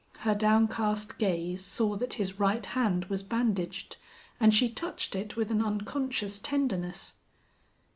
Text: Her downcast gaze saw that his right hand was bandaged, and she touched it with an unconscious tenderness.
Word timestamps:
Her 0.21 0.33
downcast 0.33 1.19
gaze 1.19 1.63
saw 1.63 1.95
that 1.97 2.15
his 2.15 2.39
right 2.39 2.65
hand 2.65 3.05
was 3.05 3.21
bandaged, 3.21 3.97
and 4.39 4.51
she 4.51 4.67
touched 4.67 5.15
it 5.15 5.35
with 5.35 5.51
an 5.51 5.61
unconscious 5.61 6.39
tenderness. 6.39 7.13